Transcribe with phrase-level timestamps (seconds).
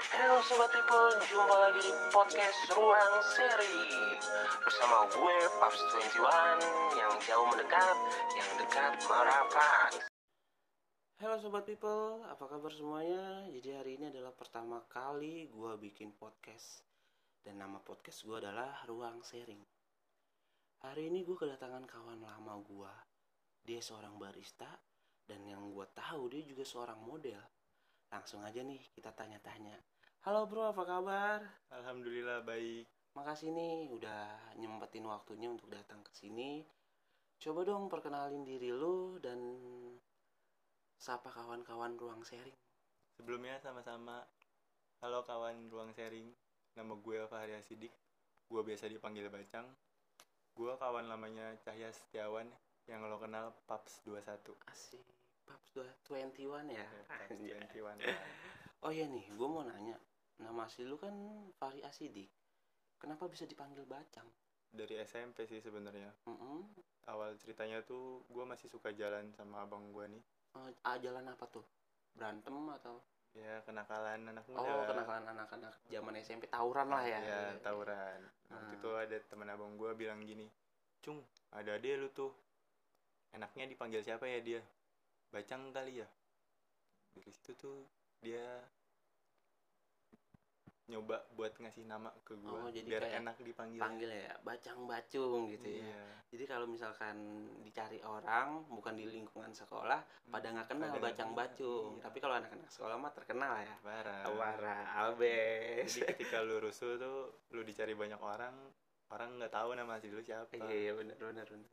[0.00, 3.84] Halo Sobat People, jumpa lagi di podcast Ruang Seri.
[4.64, 5.76] Bersama gue, Paps
[6.16, 7.96] 21 Yang jauh mendekat,
[8.32, 9.92] yang dekat merapat.
[11.20, 13.44] Halo Sobat People, apa kabar semuanya?
[13.52, 16.80] Jadi hari ini adalah pertama kali gue bikin podcast.
[17.44, 19.60] Dan nama podcast gue adalah Ruang Sharing
[20.80, 22.94] Hari ini gue kedatangan kawan lama gue
[23.68, 24.68] Dia seorang barista
[25.24, 27.59] Dan yang gue tahu dia juga seorang model
[28.10, 29.78] langsung aja nih kita tanya-tanya.
[30.26, 31.40] Halo bro, apa kabar?
[31.70, 32.84] Alhamdulillah baik.
[33.14, 36.66] Makasih nih udah nyempetin waktunya untuk datang ke sini.
[37.40, 39.38] Coba dong perkenalin diri lu dan
[41.00, 42.58] sapa kawan-kawan ruang sharing.
[43.16, 44.26] Sebelumnya sama-sama.
[45.00, 46.28] Halo kawan ruang sharing.
[46.76, 47.94] Nama gue Fahri Sidik.
[48.50, 49.64] Gue biasa dipanggil Bacang.
[50.52, 52.46] Gue kawan lamanya Cahya Setiawan
[52.84, 54.52] yang lo kenal Paps 21.
[54.68, 55.06] Asik.
[55.48, 55.72] Paps
[56.06, 56.84] 21 ya.
[56.84, 57.59] ya Paps 21.
[57.80, 57.96] Iwan
[58.84, 59.96] oh iya nih gue mau nanya.
[60.40, 61.12] Nama asli lu kan
[61.56, 62.28] Fahri Asidi
[63.00, 64.28] kenapa bisa dipanggil Bacang?
[64.70, 66.12] Dari SMP sih sebenarnya.
[66.28, 66.58] Mm -hmm.
[67.10, 70.22] awal ceritanya tuh gue masih suka jalan sama abang gue nih.
[70.54, 71.64] Uh, ah, jalan apa tuh?
[72.14, 73.02] Berantem atau?
[73.34, 74.70] Ya kenakalan anak oh, muda.
[74.70, 77.18] oh kenakalan anak-anak zaman SMP tawuran lah ya.
[77.18, 78.20] Ya tawuran.
[78.46, 78.54] Hmm.
[78.54, 78.78] waktu ah.
[78.78, 80.46] itu ada teman abang gue bilang gini
[81.00, 82.30] cung ada dia lu tuh.
[83.30, 84.62] Enaknya dipanggil siapa ya dia?
[85.30, 86.08] Bacang kali ya.
[87.12, 87.78] Dari situ tuh
[88.18, 88.60] dia
[90.86, 93.78] nyoba buat ngasih nama ke gue Oh, jadi biar enak dipanggil.
[93.78, 96.02] panggil ya bacang bacung gitu ya Iya.
[96.28, 97.14] jadi kalau misalkan
[97.62, 102.02] dicari orang bukan di lingkungan sekolah pada nggak kenal Pada bacang bacung iya.
[102.02, 104.22] tapi kalau anak-anak sekolah mah terkenal ya Parah.
[104.26, 108.58] Awara abes Jadi ketika lu rusuh tuh lu dicari banyak orang,
[109.08, 110.50] orang nggak tahu nama asli lu siapa.
[110.58, 111.70] iya iya benar benar benar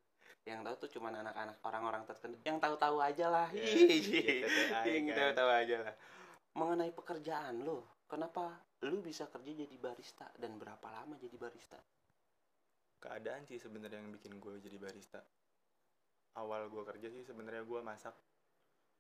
[0.48, 4.22] yang tahu tuh cuma anak-anak orang-orang terkenal yang tahu-tahu aja lah Ya, Hihihi.
[4.42, 5.18] ya, TTI yang kan.
[5.20, 5.96] tahu-tahu aja lah
[6.56, 11.78] mengenai pekerjaan lo kenapa lu bisa kerja jadi barista dan berapa lama jadi barista
[12.98, 15.22] Keadaan sih sebenarnya yang bikin gue jadi barista.
[16.34, 18.14] Awal gue kerja sih sebenarnya gue masak,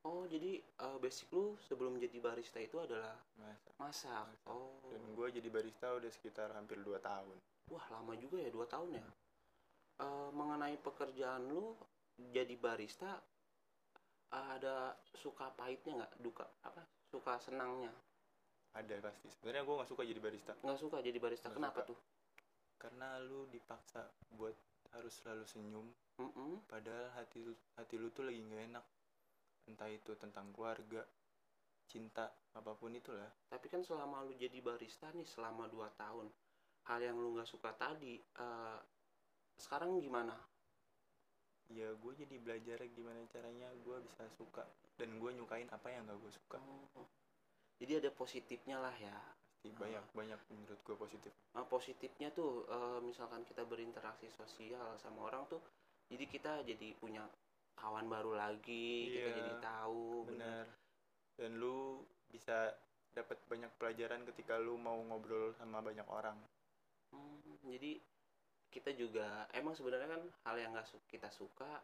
[0.03, 3.73] oh jadi eh, basic lu sebelum jadi barista itu adalah masak.
[3.77, 4.49] masak Masak.
[4.49, 7.37] oh Dan gue jadi barista udah sekitar hampir 2 tahun.
[7.67, 9.05] Wah lama juga ya dua tahun ya.
[9.97, 11.73] Eh, mengenai pekerjaan lu
[12.21, 13.17] jadi barista
[14.29, 17.89] eh, ada suka pahitnya nggak duka apa suka senangnya
[18.77, 19.25] Ada pasti.
[19.33, 20.53] Sebenarnya gue nggak suka jadi barista.
[20.61, 21.89] nggak suka jadi barista Nggak kenapa suka.
[21.89, 21.99] tuh?
[22.77, 24.53] Karena lu dipaksa buat
[24.93, 25.87] harus selalu senyum.
[26.21, 26.61] Mm-mm.
[26.69, 28.85] Padahal hati lu, hati lu tuh lagi nggak enak.
[29.65, 31.01] Entah itu tentang keluarga,
[31.89, 33.33] cinta, apa pun itulah.
[33.49, 36.29] Tapi kan selama lu jadi barista nih selama dua tahun
[36.85, 38.79] hal yang lu nggak suka tadi eh,
[39.57, 40.33] sekarang gimana?
[41.67, 44.63] Ya gue jadi belajar gimana caranya gue bisa suka.
[44.95, 46.57] Dan gue nyukain apa yang gak gue suka.
[46.95, 47.09] Oh.
[47.77, 49.13] Jadi ada positifnya lah ya.
[49.57, 51.33] Pasti banyak-banyak menurut gue positif.
[51.57, 55.59] Nah, positifnya tuh eh, misalkan kita berinteraksi sosial sama orang tuh
[56.07, 57.27] jadi kita jadi punya
[57.75, 60.65] kawan baru lagi kita Iya, jadi tahu Benar.
[61.37, 62.01] Dan lu
[62.31, 62.73] bisa
[63.13, 66.37] dapat banyak pelajaran ketika lu mau ngobrol sama banyak orang.
[67.13, 67.99] Hmm, jadi
[68.67, 71.81] kita juga emang sebenarnya kan hal yang nggak su- kita suka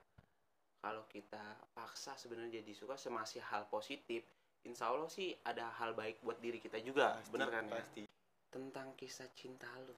[0.77, 4.23] kalau kita paksa sebenarnya jadi suka semasih hal positif
[4.63, 8.03] insya Allah sih ada hal baik buat diri kita juga Pasti, bener kan ya Pasti.
[8.49, 9.95] tentang kisah cinta lu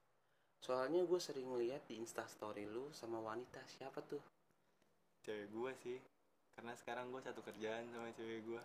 [0.57, 4.21] soalnya gue sering lihat di instastory lu sama wanita siapa tuh
[5.21, 5.97] Cewek gue sih.
[6.53, 8.61] Karena sekarang gue satu kerjaan sama cewek gue.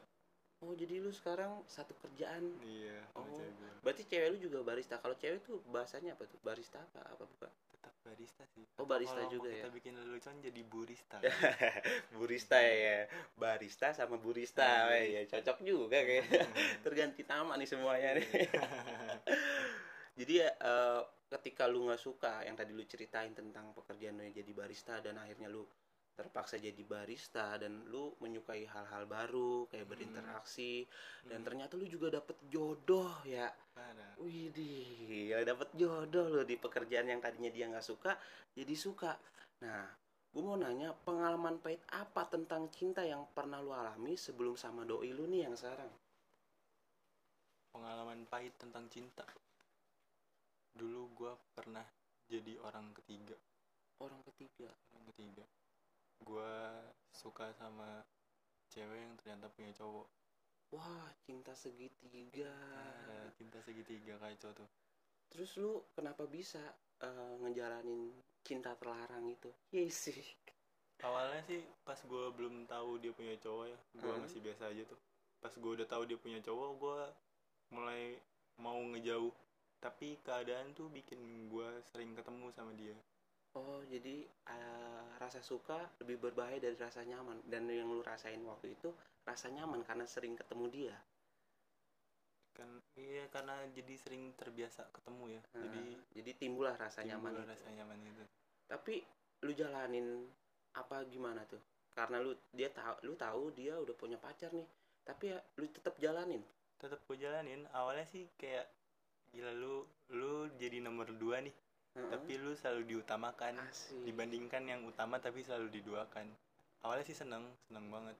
[0.60, 3.24] oh jadi lu sekarang satu kerjaan Iya, Oh.
[3.26, 3.70] cewek gue.
[3.80, 7.48] berarti cewek lu juga barista kalau cewek tuh bahasanya apa tuh barista apa apa bukan
[8.10, 8.66] barista sih.
[8.76, 9.62] Oh, barista kalau juga mau ya?
[9.62, 11.18] Kita bikin lelucon jadi burista.
[12.18, 13.06] burista ya
[13.38, 15.22] barista sama burista Iya.
[15.22, 16.24] ya cocok juga kayak
[16.84, 18.26] terganti nama nih semuanya nih
[20.18, 21.00] jadi ya eh,
[21.30, 25.16] ketika lu nggak suka yang tadi lu ceritain tentang pekerjaan lu yang jadi barista dan
[25.16, 25.62] akhirnya lu
[26.10, 29.92] terpaksa jadi barista dan lu menyukai hal-hal baru kayak Hmm.
[29.96, 30.84] berinteraksi
[31.24, 33.48] dan Hmm, ternyata lu juga dapet jodoh ya.
[34.20, 38.20] Widih, ya dapet jodoh loh di pekerjaan yang tadinya dia nggak suka
[38.52, 39.16] jadi suka.
[39.64, 39.88] Nah,
[40.28, 45.16] gue mau nanya pengalaman pahit apa tentang cinta yang pernah lu alami sebelum sama doi
[45.16, 45.88] lu nih yang sekarang?
[47.72, 49.24] Pengalaman pahit tentang cinta.
[50.76, 51.88] Dulu gue pernah
[52.28, 53.40] jadi orang ketiga.
[54.04, 54.68] Orang ketiga.
[54.92, 55.44] Orang ketiga.
[56.20, 56.52] Gue
[57.16, 58.04] suka sama
[58.68, 60.19] cewek yang ternyata punya cowok.
[60.70, 62.50] Wah, cinta segitiga.
[63.10, 64.68] Ada cinta segitiga kacau tuh.
[65.30, 66.62] Terus lu kenapa bisa
[67.02, 68.10] eh, ngejalanin
[68.46, 69.50] cinta terlarang itu?
[69.74, 70.20] Iya sih.
[71.00, 74.22] Awalnya sih pas gue belum tahu dia punya cowok ya, gue Hmm.
[74.22, 75.00] masih biasa aja tuh.
[75.40, 77.00] Pas gue udah tahu dia punya cowok, gue
[77.72, 78.20] mulai
[78.60, 79.32] mau ngejauh
[79.80, 82.92] tapi keadaan tuh bikin gue sering ketemu sama dia
[83.58, 87.42] oh jadi eh, rasa suka lebih berbahaya dari rasa nyaman.
[87.46, 88.94] Dan yang lu rasain waktu itu
[89.26, 90.96] rasa nyaman karena sering ketemu dia.
[92.54, 95.42] Kan iya karena jadi sering terbiasa ketemu ya.
[95.56, 95.82] Nah, jadi
[96.14, 97.52] jadi timbullah rasa nyaman timbul itu.
[97.52, 98.24] rasa nyaman itu.
[98.70, 98.94] Tapi
[99.46, 100.06] lu jalanin
[100.76, 101.60] apa gimana tuh?
[101.90, 104.66] Karena lu dia tahu lu tahu dia udah punya pacar nih.
[105.02, 106.42] Tapi ya lu tetap jalanin.
[106.78, 107.66] Tetap gue jalanin.
[107.74, 108.68] Awalnya sih kayak
[109.30, 111.54] gila lu lu jadi nomor dua nih
[111.90, 112.06] Heeh.
[112.08, 113.98] tapi lu selalu diutamakan Asik.
[114.04, 116.26] dibandingkan yang utama tapi selalu diduakan.
[116.80, 118.16] Awalnya sih seneng seneng banget.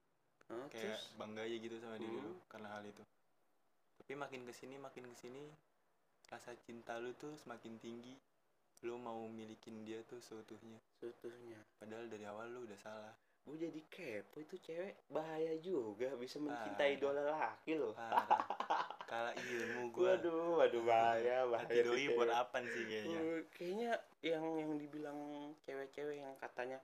[0.46, 1.14] Heeh, kayak terus?
[1.14, 2.26] bangga aja gitu sama diri Hmm.
[2.26, 3.05] lu karena hal itu.
[3.96, 5.44] Tapi makin ke sini makin ke sini
[6.26, 8.19] rasa cinta lu tuh semakin tinggi.
[8.81, 10.81] Lu mau milikin dia tuh seutuhnya.
[10.96, 11.61] Seutuhnya.
[11.76, 13.14] Padahal dari awal lu udah salah.
[13.40, 16.96] Gue jadi kepo itu cewek bahaya juga bisa mencintai Parah.
[16.96, 17.96] idola laki loh
[19.11, 20.15] kalah ilmu gua.
[20.15, 23.19] Waduh waduh bahaya bahaya doi buat apa sih kayaknya?
[23.19, 23.91] Uh, kayaknya
[24.23, 25.19] yang yang dibilang
[25.67, 26.79] cewek-cewek yang katanya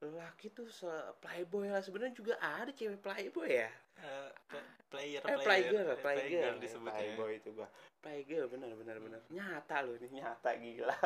[0.00, 0.88] lelaki tuh se
[1.20, 1.84] playboy lah.
[1.84, 3.68] Sebenarnya juga ada cewek playboy ya?
[4.48, 5.44] Pl- player eh player.
[5.44, 6.96] playgirl eh, playgirl disebutnya.
[6.96, 7.68] Playboy itu gua.
[8.00, 9.20] Playgirl benar benar benar.
[9.28, 10.96] Nyata loh ini nyata gila.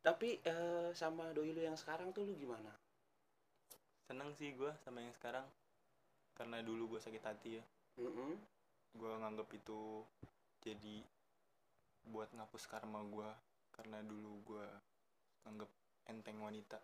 [0.00, 2.72] Tapi eh, sama doi lu yang sekarang tuh lu gimana?
[4.08, 5.44] Seneng sih gua sama yang sekarang.
[6.32, 7.64] Karena dulu gua sakit hati ya
[7.98, 8.38] Mm-mm.
[8.90, 10.06] gue nganggep itu
[10.60, 11.02] jadi
[12.06, 13.30] buat ngapus karma gue
[13.74, 14.66] karena dulu gue
[15.46, 15.70] nganggep
[16.10, 16.78] enteng wanita.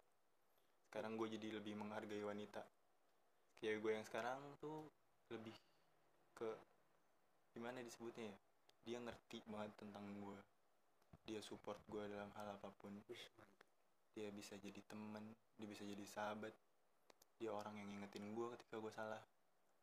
[0.88, 2.62] Sekarang gue jadi lebih menghargai wanita.
[3.58, 4.88] Kayak gue yang sekarang tuh
[5.32, 5.54] lebih
[6.36, 6.50] ke
[7.52, 8.38] gimana disebutnya ya?
[8.86, 10.38] Dia ngerti banget tentang gue
[11.26, 12.94] dia support gue dalam hal apa pun.
[14.14, 16.54] Dia bisa jadi temen dia bisa jadi sahabat.
[17.36, 19.20] Dia orang yang ngingetin gue ketika gue salah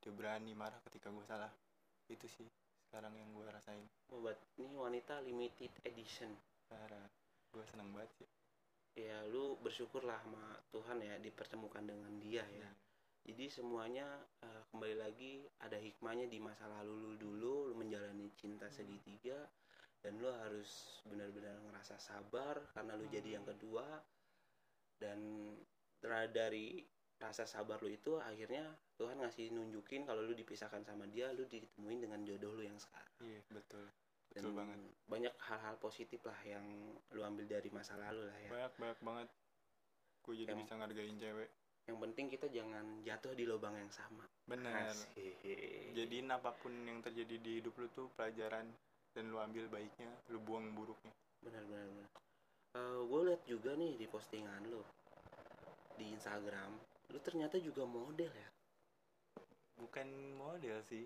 [0.03, 1.47] dia berani marah ketika gue salah.
[2.11, 2.44] Itu sih
[2.91, 3.88] sekarang yang gue rasain.
[4.11, 6.35] Oh, buat ini wanita limited edition.
[6.67, 7.07] Parah.
[7.55, 8.29] Gue seneng banget sih.
[9.00, 12.69] Ya lu bersyukurlah sama Tuhan ya dipertemukan dengan dia ya.
[13.23, 18.67] Jadi semuanya eh, kembali lagi ada hikmahnya di masa lalu lu dulu lu menjalani cinta
[18.67, 19.47] segitiga
[20.03, 24.03] dan lu harus benar-benar ngerasa sabar karena lu jadi yang kedua.
[25.00, 25.50] Dan
[26.03, 26.83] dari
[27.21, 28.68] rasa sabar lu itu akhirnya
[29.00, 33.13] Tuhan ngasih nunjukin kalau lu dipisahkan sama dia lu ditemuin dengan jodoh lu yang sekarang.
[33.24, 33.86] Iya betul.
[34.33, 34.77] Dan betul banget.
[35.06, 36.65] banyak hal-hal positif lah yang
[37.13, 38.50] lu ambil dari masa lalu lah ya.
[38.50, 39.27] Banyak banyak banget.
[40.24, 41.50] Gue jadi Em- bisa ngargain cewek.
[41.83, 44.24] yang penting kita jangan jatuh di lubang yang sama.
[44.48, 45.36] Bener Asik.
[45.92, 48.71] jadiin apa pun yang terjadi di hidup lu tuh pelajaran
[49.12, 51.12] dan lu ambil baiknya lu buang buruknya.
[51.44, 52.10] Benar benar benar.
[53.04, 54.80] Gue lihat juga nih di postingan lu
[56.00, 56.71] di Instagram
[57.09, 58.50] lu ternyata juga model ya?
[59.75, 61.05] Bukan model sih.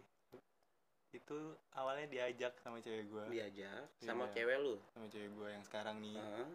[1.10, 1.38] Itu
[1.74, 4.34] awalnya diajak sama cewek gue diajak sama Iya.
[4.36, 4.76] cewek lu?
[4.92, 6.16] Sama cewek gue yang sekarang nih.
[6.16, 6.50] Heeh.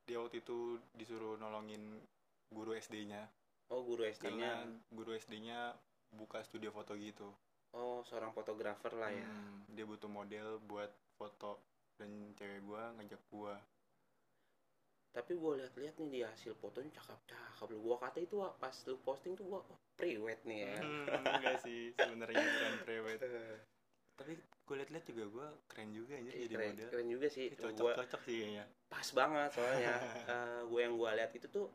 [0.00, 2.02] dia waktu itu disuruh nolongin
[2.50, 3.30] guru SD-nya
[3.70, 4.50] oh guru karena SD-nya
[4.90, 5.58] guru SD-nya
[6.10, 7.30] buka studio foto gitu.
[7.70, 9.22] Oh seorang fotografer lah ya.
[9.22, 11.62] Hmm, dia butuh model buat foto
[11.94, 13.54] dan cewek gua ngajak gua
[15.10, 19.34] tapi gue lihat-lihat nih di hasil fotonya cakep-cakep lu gua kata itu pas lu posting
[19.34, 20.78] tuh gua oh, priwet nih ya.
[20.78, 23.20] Hmm, enggak sih sebenarnya bukan prewed
[24.20, 26.88] tapi gue liat-liat juga gua keren juga anjir jadi keren, model.
[26.94, 27.46] keren juga sih.
[27.58, 28.64] Cocok gua cocok sih kayaknya.
[28.86, 29.94] pas banget soalnya.
[30.30, 31.66] Eh, gue yang gue lihat itu tuh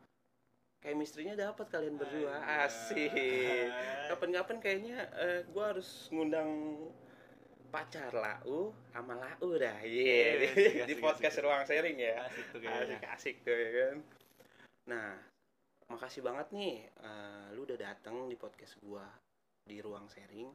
[0.80, 2.40] chemistry-nya dapat kalian berdua.
[2.40, 2.72] Anjay.
[2.72, 3.68] asik.
[4.14, 6.50] Kapan-kapan kayaknya eh, gue harus ngundang
[7.76, 10.40] pacar lau sama lau dah iya.
[10.40, 11.44] Yes, di, asik, di asik, podcast asik.
[11.44, 12.14] ruang sharing ya.
[12.24, 12.84] Asik tuh kayaknya.
[12.88, 13.98] asik asik tuh ya kan.
[14.88, 15.10] Nah
[15.92, 19.04] makasih banget nih eh, lu udah datang di podcast gua
[19.68, 20.48] di ruang sharing.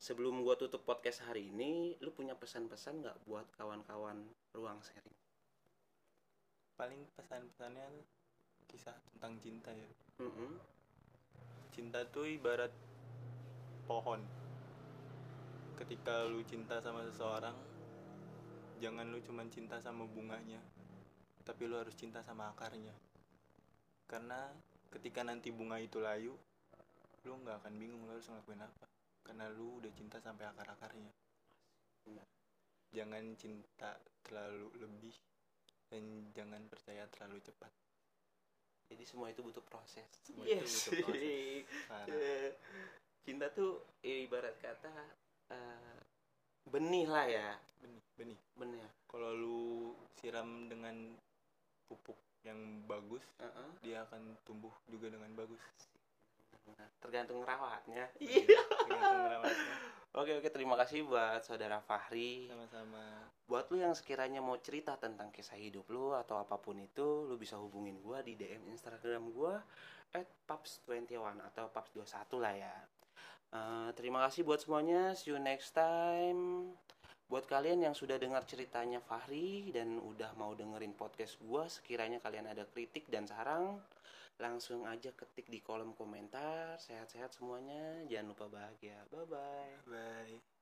[0.00, 4.24] Sebelum gua tutup podcast hari ini lu punya pesan-pesan nggak buat kawan-kawan
[4.56, 5.16] ruang sharing?
[6.80, 7.86] Paling pesan-pesannya
[8.70, 9.90] kisah tentang cinta ya.
[10.24, 10.58] Mm-mm.
[11.70, 12.74] cinta tuh ibarat
[13.86, 14.18] pohon
[15.78, 17.54] ketika lu cinta sama seseorang
[18.82, 20.58] jangan lu cuman cinta sama bunganya
[21.46, 22.90] tapi lu harus cinta sama akarnya
[24.10, 24.50] karena
[24.90, 26.34] ketika nanti bunga itu layu
[27.22, 28.86] lu nggak akan bingung lu harus ngelakuin apa
[29.22, 31.14] karena lu udah cinta sampai akar-akarnya
[32.02, 32.26] Benar.
[32.90, 35.14] jangan cinta terlalu lebih
[35.94, 36.02] dan
[36.34, 37.70] jangan percaya terlalu cepat
[38.90, 41.22] jadi semua itu butuh proses Semua itu butuh proses.
[41.22, 41.68] Yes.
[41.86, 42.08] Parah.
[42.08, 42.50] Eh,
[43.20, 45.98] cinta tuh ibarat kata eh,
[46.68, 47.48] benih lah ya
[47.80, 51.16] benih benih benih kalau lu siram dengan
[51.88, 53.68] pupuk yang bagus Heeh.
[53.82, 55.60] dia akan tumbuh juga dengan bagus
[57.00, 58.04] tergantung rawatnya
[58.84, 59.74] tergantung rawatnya.
[60.12, 62.48] oke Oke terima kasih buat saudara Fahri.
[62.50, 67.24] sama-sama Buat lu yang sekiranya mau cerita tentang kisah hidup lu atau apa pun itu,
[67.24, 69.56] lu bisa hubungin gua di DM Instagram gua
[70.44, 72.74] @paps21 atau paps21 lah ya.
[73.48, 75.16] Eh, terima kasih buat semuanya.
[75.16, 76.72] See you next time.
[77.28, 82.48] Buat kalian yang sudah dengar ceritanya Fahri dan udah mau dengerin podcast gua, sekiranya kalian
[82.48, 83.76] ada kritik dan saran,
[84.40, 86.76] langsung aja ketik di kolom komentar.
[86.80, 88.04] Sehat-sehat semuanya.
[88.08, 88.96] Jangan lupa bahagia.
[89.12, 89.28] Bye.
[89.84, 90.57] bye